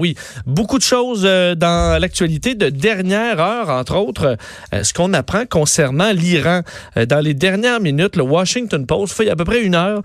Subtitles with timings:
[0.00, 0.14] Oui,
[0.46, 4.36] beaucoup de choses euh, dans l'actualité de dernière heure, entre autres,
[4.72, 6.60] euh, ce qu'on apprend concernant l'Iran.
[6.96, 10.02] Euh, dans les dernières minutes, le Washington Post, fait à peu près une heure,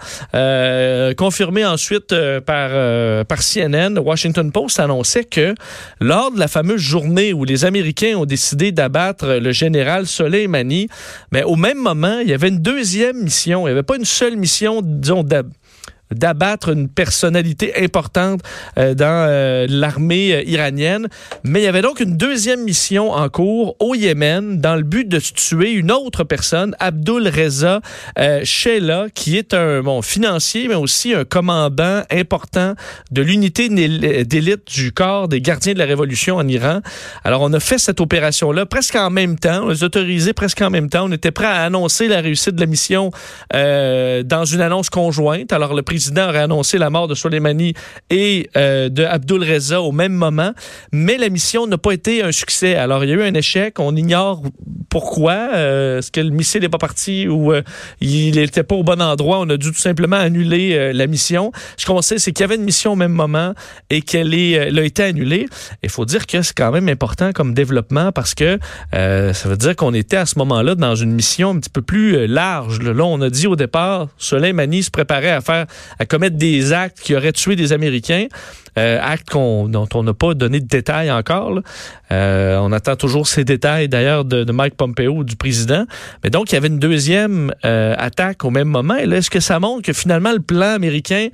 [1.16, 2.12] confirmé ensuite
[2.44, 2.72] par,
[3.26, 5.54] par CNN, le Washington Post annonçait que
[6.02, 10.88] lors de la fameuse journée où les Américains ont décidé d'abattre le général Soleimani,
[11.32, 13.68] mais au même moment, il y avait une deuxième mission.
[13.68, 15.52] Il n'y avait pas une seule mission, disons, d'abattre
[16.68, 18.42] une personnalité importante
[18.78, 21.08] euh, dans euh, l'armée euh, iranienne.
[21.44, 25.08] Mais il y avait donc une deuxième mission en cours au Yémen dans le but
[25.08, 27.82] de tuer une autre personne, Abdul Reza
[28.44, 32.74] Sheila, qui est un bon, financier, mais aussi un commandant important
[33.12, 36.82] de l'unité d'élite du corps des gardiens de la révolution en Iran.
[37.24, 39.64] Alors, on a fait cette opération-là presque en même temps.
[39.64, 41.06] On les autorisés presque en même temps.
[41.06, 43.12] On était prêt à annoncer la réussite de la mission
[43.52, 45.52] dans une annonce conjointe.
[45.54, 47.74] Alors, le président président aurait annoncé la mort de Soleimani
[48.10, 50.52] et euh, de Abdul Reza au même moment,
[50.92, 52.76] mais la mission n'a pas été un succès.
[52.76, 53.80] Alors, il y a eu un échec.
[53.80, 54.42] On ignore
[54.94, 55.50] pourquoi.
[55.56, 57.64] Euh, est-ce que le missile n'est pas parti ou euh,
[58.00, 59.40] il n'était pas au bon endroit?
[59.40, 61.52] On a dû tout simplement annuler la mission.
[61.78, 63.56] Ce qu'on sait, c'est qu'il y avait une mission au même moment
[63.90, 65.48] et qu'elle a été annulée.
[65.82, 68.60] Il faut dire que c'est quand même important comme développement parce que
[68.92, 72.28] ça veut dire qu'on était à ce moment-là dans une mission un petit peu plus
[72.28, 72.80] large.
[72.80, 75.66] Là, on a dit au départ, Soleimani se préparait à faire
[75.98, 78.28] à commettre des actes qui auraient tué des Américains.
[78.76, 81.60] Euh, actes dont on n'a pas donné de détails encore.
[82.14, 85.86] Euh, on attend toujours ces détails d'ailleurs de, Mike Pompeo, du président.
[86.24, 88.96] Mais donc, il y avait une deuxième euh, attaque au même moment.
[88.96, 91.30] Est-ce que ça montre que finalement le plan américain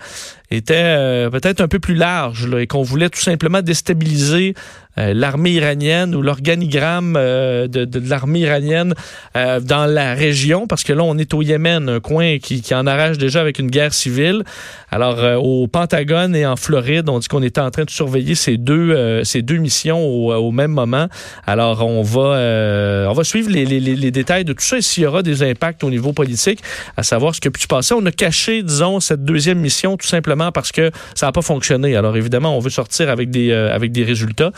[0.52, 4.56] était peut-être un peu plus large là, et qu'on voulait tout simplement déstabiliser
[4.98, 8.94] l'armée iranienne ou l'organigramme de, de, l'armée iranienne
[9.36, 12.86] dans la région, parce que là, on est au Yémen, un coin qui, qui en
[12.88, 14.44] arrache déjà avec une guerre civile.
[14.92, 18.58] Alors, au Pentagone et en Floride, on dit qu'on était en train de surveiller ces
[18.58, 21.08] deux, euh, ces deux missions au, au, même moment.
[21.46, 24.81] Alors, on va, euh, on va suivre les, les, les, détails de tout ça et
[24.81, 26.62] s'il y aura des impacts au niveau politique,
[26.98, 27.94] à savoir ce qui a pu se passer.
[27.94, 31.96] On a caché, disons, cette deuxième mission tout simplement parce que ça n'a pas fonctionné.
[31.96, 34.52] Alors, évidemment, on veut sortir avec des, euh, avec des résultats.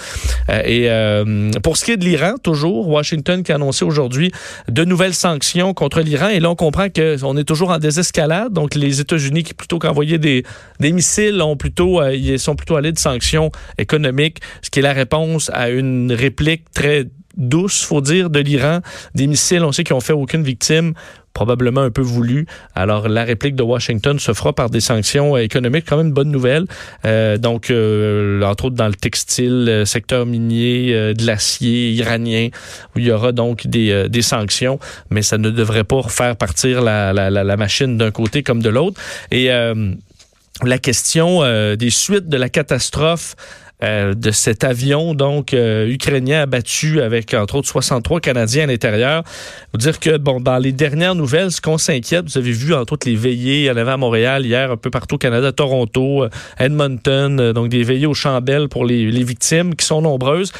[0.65, 0.89] et
[1.63, 4.31] pour ce qui est de l'Iran, toujours, Washington qui a annoncé aujourd'hui
[4.67, 6.29] de nouvelles sanctions contre l'Iran.
[6.29, 8.53] Et là, on comprend qu'on est toujours en désescalade.
[8.53, 10.43] Donc, les États-Unis qui, plutôt qu'envoyer des,
[10.79, 14.93] des missiles, ont plutôt, ils sont plutôt allés de sanctions économiques, ce qui est la
[14.93, 18.79] réponse à une réplique très douce, faut dire, de l'Iran.
[19.15, 20.93] Des missiles, on sait qu'ils ont fait aucune victime
[21.33, 22.45] probablement un peu voulu.
[22.75, 26.65] Alors, la réplique de Washington se fera par des sanctions économiques, quand même bonne nouvelle.
[27.05, 32.49] Euh, donc, euh, entre autres dans le textile, euh, secteur minier, de l'acier iranien,
[32.95, 36.81] où il y aura donc des, des, sanctions, mais ça ne devrait pas faire partir
[36.81, 38.99] la, la, la, machine d'un côté comme de l'autre.
[39.31, 39.49] Et
[40.63, 43.35] la question euh, des suites de la catastrophe
[43.83, 49.23] euh, de cet avion donc euh, ukrainien abattu avec entre autres 63 Canadiens à l'intérieur.
[49.73, 52.93] Vous dire que bon dans les dernières nouvelles, ce qu'on s'inquiète, vous avez vu entre
[52.93, 56.27] autres les veillées, il y à Montréal hier, un peu partout au Canada, Toronto,
[56.59, 60.51] Edmonton, donc des veillées aux chandelles pour les, les victimes qui sont nombreuses.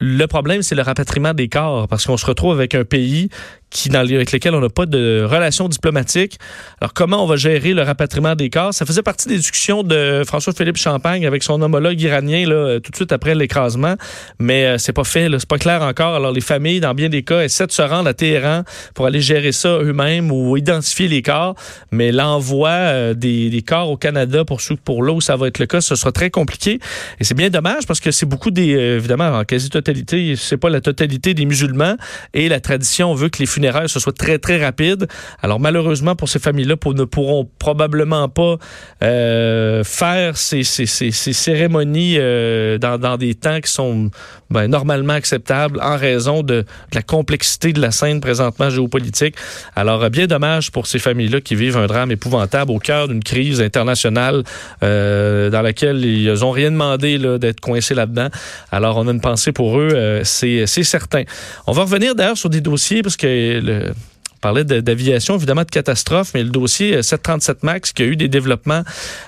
[0.00, 3.28] le problème, c'est le rapatriement des corps, parce qu'on se retrouve avec un pays
[3.74, 6.38] qui, dans avec lesquels on n'a pas de relations diplomatiques.
[6.80, 8.72] Alors, comment on va gérer le rapatriement des corps?
[8.72, 12.96] Ça faisait partie des discussions de François-Philippe Champagne avec son homologue iranien là, tout de
[12.96, 13.96] suite après l'écrasement,
[14.38, 16.14] mais euh, c'est pas fait, c'est pas clair encore.
[16.14, 18.62] Alors, les familles, dans bien des cas, essaient de se rendre à Téhéran
[18.94, 21.56] pour aller gérer ça eux-mêmes ou identifier les corps,
[21.90, 25.58] mais l'envoi euh, des, des, corps au Canada pour pour là où ça va être
[25.58, 26.78] le cas, ce sera très compliqué.
[27.18, 30.70] Et c'est bien dommage parce que c'est beaucoup des, euh, évidemment, en quasi-totalité, c'est pas
[30.70, 31.96] la totalité des musulmans
[32.34, 35.06] et la tradition veut que les funérailles ce soit très, très rapide.
[35.42, 38.56] Alors, malheureusement, pour ces familles-là, ne pourront probablement pas
[39.02, 44.10] euh, faire ces, ces, ces, cérémonies euh, dans, dans, des temps qui sont
[44.50, 49.34] ben, normalement acceptables en raison de, la complexité de la scène présentement géopolitique.
[49.74, 53.60] Alors, bien dommage pour ces familles-là qui vivent un drame épouvantable au cœur d'une crise
[53.60, 54.44] internationale
[54.82, 58.28] euh, dans laquelle ils n'ont rien demandé d'être coincés là-dedans.
[58.70, 61.22] Alors, on a une pensée pour eux, euh, c'est certain.
[61.66, 63.92] On va revenir d'ailleurs sur des dossiers parce que le
[64.40, 68.82] parlait d'aviation, évidemment de catastrophe, mais le dossier 737 MAX qui a eu des développements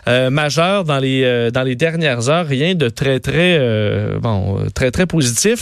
[0.06, 3.58] majeurs dans les, dans les dernières heures, rien de très, très,
[4.20, 5.54] bon, très, très positif.